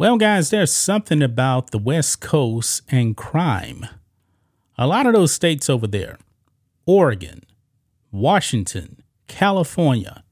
[0.00, 3.86] Well, guys, there's something about the West Coast and crime.
[4.78, 6.16] A lot of those states over there,
[6.86, 7.42] Oregon,
[8.10, 10.24] Washington, California,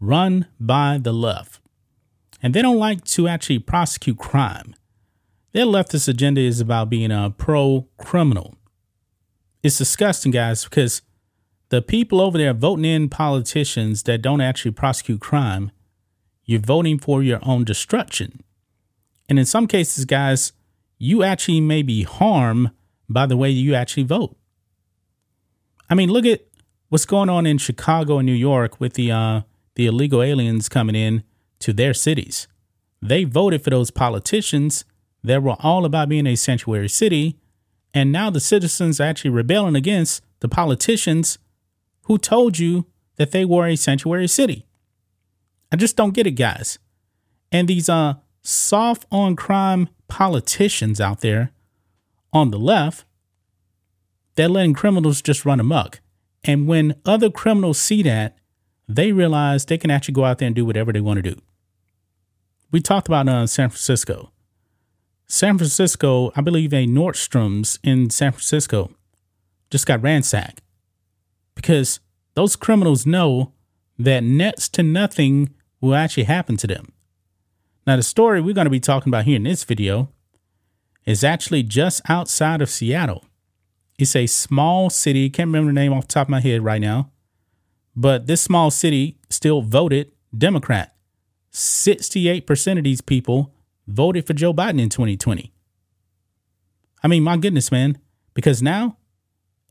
[0.00, 1.60] run by the left.
[2.42, 4.74] And they don't like to actually prosecute crime.
[5.52, 8.56] Their leftist agenda is about being a pro criminal.
[9.62, 11.02] It's disgusting, guys, because
[11.68, 15.70] the people over there voting in politicians that don't actually prosecute crime,
[16.44, 18.42] you're voting for your own destruction.
[19.28, 20.52] And in some cases, guys,
[20.98, 22.70] you actually may be harmed
[23.08, 24.36] by the way you actually vote.
[25.90, 26.42] I mean, look at
[26.88, 29.40] what's going on in Chicago and New York with the uh,
[29.74, 31.22] the illegal aliens coming in
[31.60, 32.48] to their cities.
[33.00, 34.84] They voted for those politicians
[35.22, 37.38] that were all about being a sanctuary city,
[37.94, 41.38] and now the citizens are actually rebelling against the politicians
[42.02, 44.66] who told you that they were a sanctuary city.
[45.70, 46.78] I just don't get it, guys.
[47.52, 51.52] And these uh soft on crime politicians out there
[52.32, 53.04] on the left,
[54.34, 56.00] they're letting criminals just run amok.
[56.44, 58.38] And when other criminals see that,
[58.88, 61.40] they realize they can actually go out there and do whatever they want to do.
[62.70, 64.30] We talked about uh, San Francisco.
[65.26, 68.92] San Francisco, I believe a Nordstrom's in San Francisco
[69.70, 70.62] just got ransacked
[71.54, 72.00] because
[72.34, 73.52] those criminals know
[73.98, 76.92] that next to nothing will actually happen to them.
[77.88, 80.10] Now, the story we're going to be talking about here in this video
[81.06, 83.24] is actually just outside of Seattle.
[83.98, 86.82] It's a small city, can't remember the name off the top of my head right
[86.82, 87.10] now,
[87.96, 90.94] but this small city still voted Democrat.
[91.50, 93.54] 68% of these people
[93.86, 95.50] voted for Joe Biden in 2020.
[97.02, 97.96] I mean, my goodness, man,
[98.34, 98.98] because now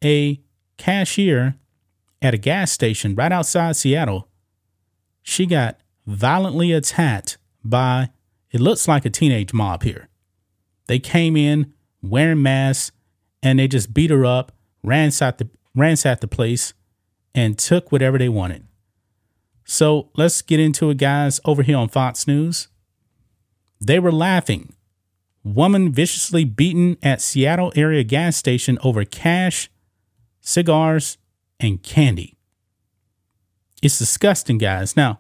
[0.04, 0.42] a
[0.78, 1.54] cashier
[2.24, 4.28] at a gas station right outside Seattle,
[5.22, 7.38] she got violently attacked
[7.70, 8.10] by,
[8.52, 10.10] it looks like a teenage mob here.
[10.88, 12.92] They came in wearing masks
[13.44, 14.52] and they just beat her up,
[14.84, 16.74] ransacked the, ransacked the place,
[17.36, 18.66] and took whatever they wanted.
[19.66, 22.70] So let's get into it, guys, over here on Fox News.
[23.80, 24.74] They were laughing.
[25.44, 29.70] Woman viciously beaten at Seattle area gas station over cash,
[30.42, 31.18] cigars,
[31.60, 32.38] and candy.
[33.82, 34.96] It's disgusting, guys.
[34.96, 35.20] Now,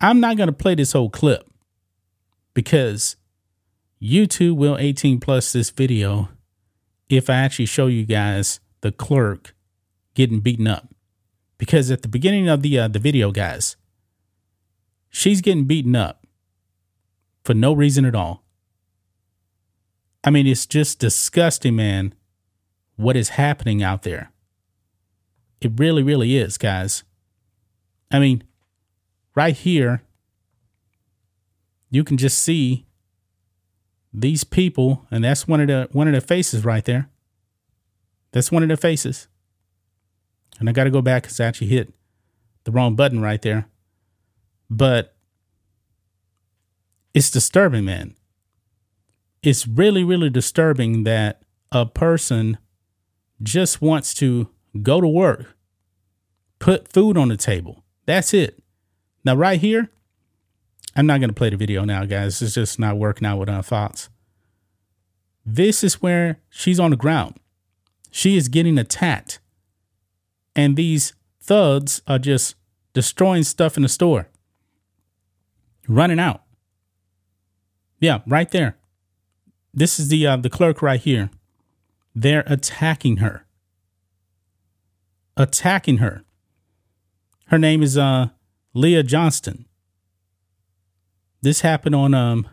[0.00, 1.48] I'm not going to play this whole clip
[2.52, 3.16] because
[4.02, 6.28] YouTube will 18 plus this video
[7.08, 9.54] if I actually show you guys the clerk
[10.14, 10.88] getting beaten up.
[11.58, 13.76] Because at the beginning of the uh, the video, guys,
[15.08, 16.26] she's getting beaten up
[17.44, 18.42] for no reason at all.
[20.24, 22.14] I mean, it's just disgusting, man,
[22.96, 24.32] what is happening out there.
[25.60, 27.04] It really, really is, guys.
[28.10, 28.42] I mean,
[29.34, 30.02] right here,
[31.90, 32.86] you can just see
[34.12, 37.08] these people, and that's one of the one of the faces right there.
[38.32, 39.28] That's one of the faces.
[40.58, 41.92] And I got to go back because I actually hit
[42.64, 43.68] the wrong button right there.
[44.70, 45.14] But
[47.12, 48.16] it's disturbing, man.
[49.42, 52.58] It's really, really disturbing that a person
[53.42, 54.48] just wants to
[54.82, 55.56] go to work,
[56.58, 57.84] put food on the table.
[58.06, 58.63] That's it.
[59.24, 59.90] Now, right here,
[60.94, 62.40] I'm not going to play the video now, guys.
[62.42, 64.08] It's just not working out with our thoughts.
[65.44, 67.36] This is where she's on the ground.
[68.10, 69.40] She is getting attacked.
[70.54, 72.54] And these thugs are just
[72.92, 74.28] destroying stuff in the store,
[75.88, 76.42] running out.
[77.98, 78.76] Yeah, right there.
[79.72, 81.30] This is the uh, the clerk right here.
[82.14, 83.44] They're attacking her.
[85.36, 86.22] Attacking her.
[87.46, 88.28] Her name is uh,
[88.74, 89.66] Leah Johnston.
[91.40, 92.48] This happened on um,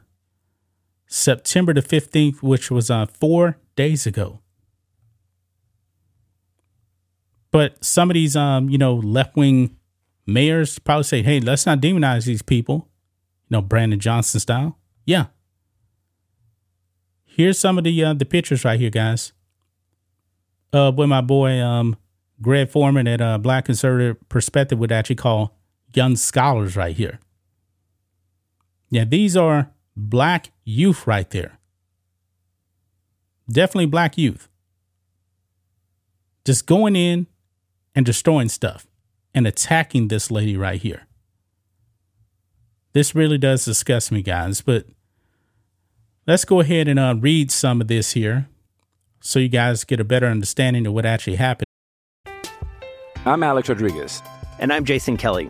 [1.08, 4.40] September the 15th, which was uh, four days ago.
[7.52, 9.76] But some of these, um, you know, left wing
[10.26, 12.88] mayors probably say, hey, let's not demonize these people,
[13.50, 14.78] you know, Brandon Johnson style.
[15.06, 15.28] Yeah.
[17.26, 19.32] Here's some of the uh, the pictures right here, guys,
[20.74, 21.98] uh, with my boy um,
[22.42, 25.58] Greg Foreman at uh, Black Conservative Perspective would actually call
[25.94, 27.20] young scholars right here.
[28.90, 31.60] Yeah, these are black youth right there.
[33.50, 34.48] Definitely black youth.
[36.46, 37.28] Just going in
[37.96, 38.88] and destroying stuff
[39.34, 41.08] and attacking this lady right here.
[42.94, 44.86] This really does disgust me, guys, but
[46.28, 48.50] let's go ahead and uh, read some of this here
[49.22, 51.66] so you guys get a better understanding of what actually happened.
[53.26, 54.22] I'm Alex Rodriguez.
[54.60, 55.50] And I'm Jason Kelly.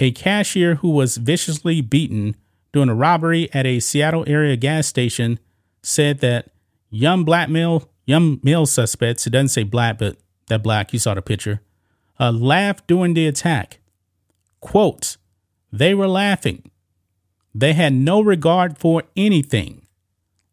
[0.00, 2.36] A cashier who was viciously beaten
[2.72, 5.38] during a robbery at a Seattle area gas station
[5.82, 6.50] said that
[6.90, 10.16] young black male, young male suspects, it doesn't say black, but
[10.48, 11.60] that black, you saw the picture,
[12.20, 13.78] uh, laughed during the attack.
[14.60, 15.16] Quote,
[15.72, 16.70] they were laughing.
[17.54, 19.86] They had no regard for anything.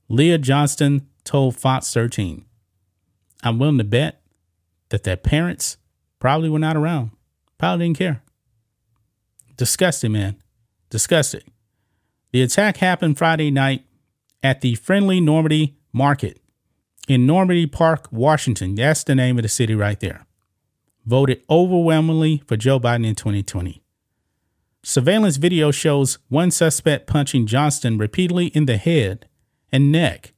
[0.10, 2.46] Leah Johnston told Fox 13.
[3.44, 4.22] I'm willing to bet
[4.90, 5.78] that their parents
[6.20, 7.12] probably were not around.
[7.58, 8.22] Probably didn't care.
[9.58, 10.38] Disgusting, man.
[10.90, 11.52] Disgusting.
[12.32, 13.86] The attack happened Friday night
[14.44, 16.40] at the Friendly Normandy Market
[17.08, 18.76] in Normandy Park, Washington.
[18.76, 20.26] That's the name of the city right there.
[21.06, 23.82] Voted overwhelmingly for Joe Biden in 2020.
[24.84, 29.28] Surveillance video shows one suspect punching Johnston repeatedly in the head
[29.72, 30.34] and neck,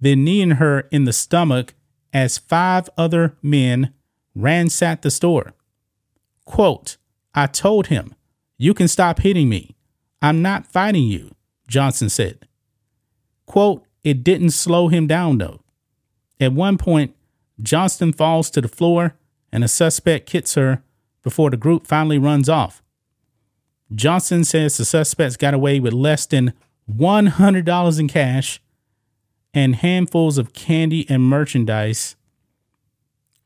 [0.00, 1.74] then kneeing her in the stomach
[2.12, 3.92] as five other men
[4.34, 5.52] ransacked the store.
[6.44, 6.96] Quote,
[7.34, 8.14] I told him,
[8.62, 9.74] you can stop hitting me.
[10.22, 11.32] I'm not fighting you,
[11.66, 12.46] Johnson said.
[13.44, 15.62] Quote, it didn't slow him down though.
[16.38, 17.16] At one point,
[17.60, 19.16] Johnston falls to the floor
[19.50, 20.84] and a suspect hits her
[21.24, 22.84] before the group finally runs off.
[23.92, 26.52] Johnson says the suspects got away with less than
[26.88, 28.62] $100 in cash
[29.52, 32.14] and handfuls of candy and merchandise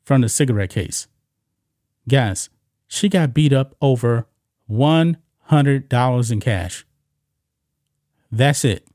[0.05, 1.09] from the cigarette case.
[2.07, 2.51] Guys,
[2.87, 4.27] she got beat up over
[4.71, 6.87] $100 in cash.
[8.31, 8.87] That's it.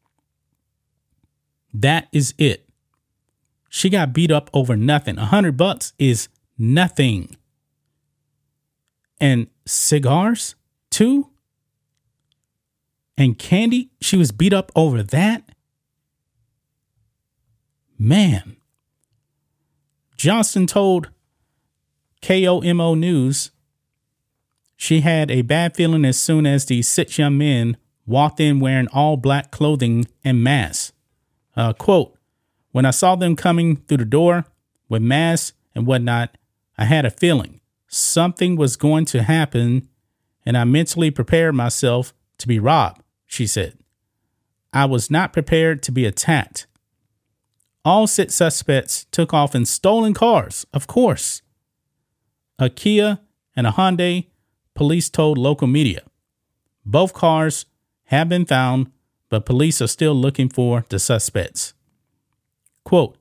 [1.73, 2.67] That is it.
[3.69, 5.17] She got beat up over nothing.
[5.17, 6.27] A hundred bucks is
[6.57, 7.37] nothing.
[9.19, 10.55] And cigars,
[10.89, 11.29] too.
[13.17, 15.51] And candy, she was beat up over that.
[17.97, 18.57] Man.
[20.17, 21.09] Johnston told
[22.21, 23.50] KOMO News
[24.81, 28.87] she had a bad feeling as soon as the six young men walked in wearing
[28.87, 30.91] all black clothing and masks.
[31.55, 32.17] Uh, quote,
[32.71, 34.45] when I saw them coming through the door
[34.89, 36.35] with masks and whatnot,
[36.79, 39.87] I had a feeling something was going to happen,
[40.47, 43.77] and I mentally prepared myself to be robbed, she said.
[44.73, 46.65] I was not prepared to be attacked.
[47.85, 51.43] All six suspects took off in stolen cars, of course.
[52.57, 53.19] A Kia
[53.55, 54.30] and a Hyundai,
[54.81, 56.01] police told local media.
[56.83, 57.67] Both cars
[58.05, 58.91] have been found,
[59.29, 61.75] but police are still looking for the suspects.
[62.83, 63.15] Quote,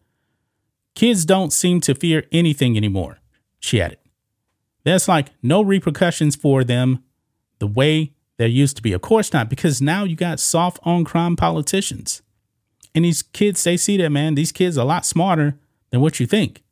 [0.95, 3.19] Kids don't seem to fear anything anymore,
[3.59, 3.99] she added.
[4.85, 7.05] There's like no repercussions for them
[7.59, 8.95] the way there used to be.
[8.95, 12.23] Of course not, because now you got soft on crime politicians.
[12.95, 14.35] And these kids, they see that, man.
[14.35, 15.59] These kids are a lot smarter
[15.90, 16.62] than what you think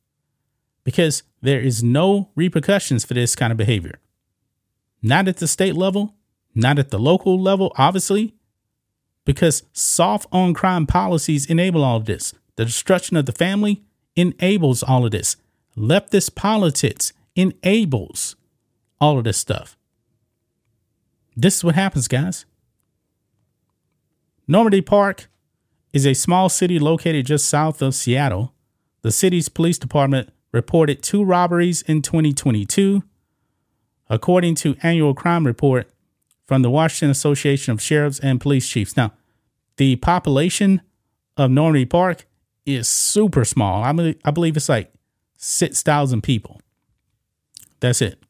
[0.83, 4.01] because there is no repercussions for this kind of behavior.
[5.03, 6.15] Not at the state level,
[6.55, 8.35] not at the local level, obviously,
[9.25, 12.35] because soft on crime policies enable all of this.
[12.57, 13.83] The destruction of the family
[14.17, 15.37] enables all of this.
[15.77, 18.35] Leftist politics enables
[19.01, 19.77] all of this stuff.
[21.37, 22.45] This is what happens, guys.
[24.49, 25.29] Normandy Park
[25.93, 28.55] is a small city located just south of Seattle.
[29.03, 33.03] The city's police department reported two robberies in 2022,
[34.09, 35.89] according to annual crime report
[36.47, 38.97] from the Washington Association of Sheriffs and Police Chiefs.
[38.97, 39.13] Now,
[39.77, 40.81] the population
[41.37, 42.27] of Normandy Park
[42.65, 43.83] is super small.
[43.83, 44.93] I believe, I believe it's like
[45.37, 46.61] 6,000 people.
[47.81, 48.23] That's it.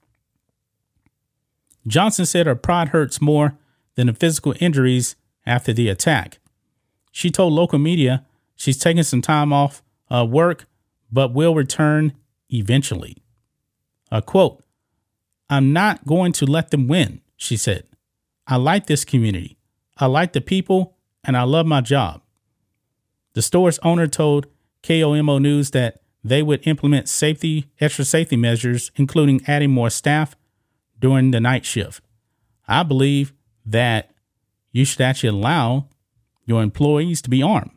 [1.87, 3.57] Johnson said her pride hurts more
[3.95, 5.17] than the physical injuries
[5.47, 6.39] after the attack.
[7.11, 10.67] She told local media she's taking some time off uh, work,
[11.11, 12.13] but will return
[12.51, 13.17] eventually.
[14.11, 14.63] A quote,
[15.51, 17.85] I'm not going to let them win, she said.
[18.47, 19.59] I like this community.
[19.97, 22.23] I like the people and I love my job.
[23.35, 24.47] The store's owner told
[24.83, 30.37] KOMO News that they would implement safety, extra safety measures, including adding more staff
[30.99, 32.03] during the night shift.
[32.67, 33.33] I believe
[33.65, 34.11] that
[34.73, 35.89] you should actually allow
[36.45, 37.71] your employees to be armed.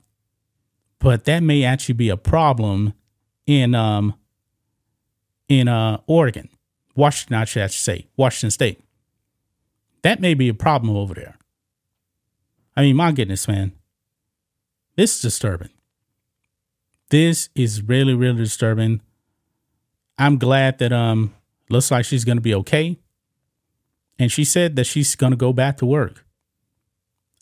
[0.99, 2.93] But that may actually be a problem
[3.45, 4.15] in um
[5.47, 6.49] in uh Oregon.
[6.95, 8.83] Washington, I should say, Washington State.
[10.01, 11.37] That may be a problem over there.
[12.75, 13.73] I mean, my goodness, man.
[14.95, 15.69] This is disturbing.
[17.09, 19.01] This is really, really disturbing.
[20.17, 21.33] I'm glad that um
[21.69, 22.97] looks like she's gonna be okay.
[24.17, 26.25] And she said that she's gonna go back to work.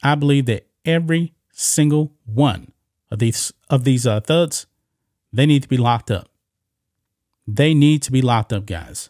[0.02, 2.72] I believe that every single one
[3.12, 4.66] of these of these uh, thugs,
[5.32, 6.30] they need to be locked up.
[7.48, 9.10] They need to be locked up, guys.